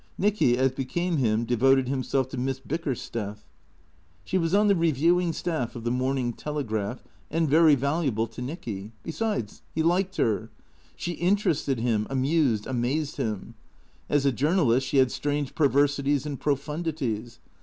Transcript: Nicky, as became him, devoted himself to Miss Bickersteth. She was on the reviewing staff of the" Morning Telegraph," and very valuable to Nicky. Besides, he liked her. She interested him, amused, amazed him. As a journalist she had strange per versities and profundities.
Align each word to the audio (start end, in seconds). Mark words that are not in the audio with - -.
Nicky, 0.17 0.57
as 0.57 0.71
became 0.71 1.17
him, 1.17 1.45
devoted 1.45 1.87
himself 1.87 2.27
to 2.29 2.37
Miss 2.39 2.59
Bickersteth. 2.59 3.45
She 4.23 4.35
was 4.39 4.51
on 4.55 4.67
the 4.67 4.75
reviewing 4.75 5.31
staff 5.31 5.75
of 5.75 5.83
the" 5.83 5.91
Morning 6.01 6.33
Telegraph," 6.33 7.03
and 7.29 7.47
very 7.47 7.75
valuable 7.75 8.25
to 8.25 8.41
Nicky. 8.41 8.93
Besides, 9.03 9.61
he 9.75 9.83
liked 9.83 10.17
her. 10.17 10.49
She 10.95 11.11
interested 11.11 11.77
him, 11.79 12.07
amused, 12.09 12.65
amazed 12.65 13.17
him. 13.17 13.53
As 14.09 14.25
a 14.25 14.31
journalist 14.31 14.87
she 14.87 14.97
had 14.97 15.11
strange 15.11 15.53
per 15.53 15.69
versities 15.69 16.25
and 16.25 16.39
profundities. 16.39 17.37